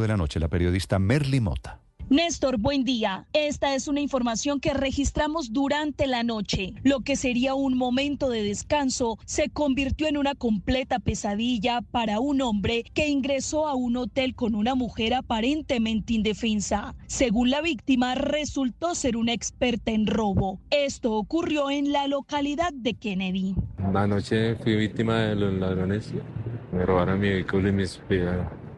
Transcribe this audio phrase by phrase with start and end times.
[0.00, 1.80] de la noche, la periodista Merly Mota.
[2.10, 3.26] Néstor, buen día.
[3.32, 6.74] Esta es una información que registramos durante la noche.
[6.82, 12.42] Lo que sería un momento de descanso se convirtió en una completa pesadilla para un
[12.42, 16.94] hombre que ingresó a un hotel con una mujer aparentemente indefensa.
[17.06, 20.60] Según la víctima, resultó ser una experta en robo.
[20.70, 23.54] Esto ocurrió en la localidad de Kennedy.
[23.94, 26.12] Anoche fui víctima de los ladrones.
[26.70, 27.98] Me robaron mi vehículo y mis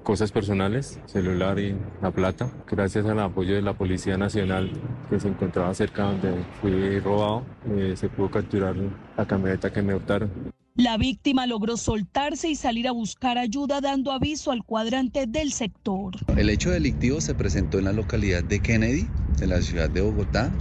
[0.07, 2.49] cosas personales, celular y la plata.
[2.71, 4.71] Gracias al apoyo de la Policía Nacional
[5.11, 7.43] que se encontraba cerca donde fui robado,
[7.77, 8.77] eh, se pudo capturar
[9.17, 10.31] la camioneta que me optaron.
[10.77, 16.15] La víctima logró soltarse y salir a buscar ayuda dando aviso al cuadrante del sector.
[16.37, 20.53] El hecho delictivo se presentó en la localidad de Kennedy, de la ciudad de Bogotá,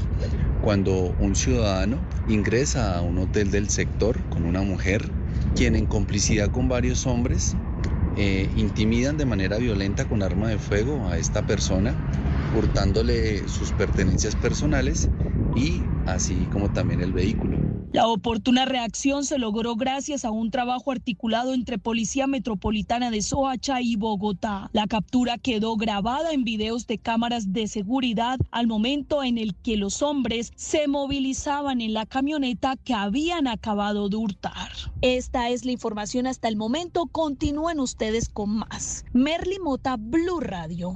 [0.64, 5.08] cuando un ciudadano ingresa a un hotel del sector con una mujer,
[5.56, 7.56] quien en complicidad con varios hombres
[8.16, 12.00] eh, intimidan de manera violenta con arma de fuego a esta persona,
[12.52, 15.10] hurtándole sus pertenencias personales
[15.54, 17.75] y así como también el vehículo.
[17.96, 23.80] La oportuna reacción se logró gracias a un trabajo articulado entre Policía Metropolitana de Soacha
[23.82, 24.70] y Bogotá.
[24.74, 29.78] La captura quedó grabada en videos de cámaras de seguridad al momento en el que
[29.78, 34.72] los hombres se movilizaban en la camioneta que habían acabado de hurtar.
[35.02, 37.06] Esta es la información hasta el momento.
[37.06, 39.06] Continúen ustedes con más.
[39.14, 40.92] Merly Mota, Blue Radio.